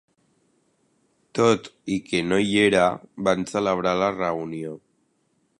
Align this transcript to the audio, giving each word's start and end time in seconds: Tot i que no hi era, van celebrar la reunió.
Tot 1.41 1.69
i 1.97 1.99
que 2.09 2.23
no 2.31 2.41
hi 2.47 2.57
era, 2.63 2.89
van 3.29 3.47
celebrar 3.55 3.97
la 4.03 4.13
reunió. 4.19 4.77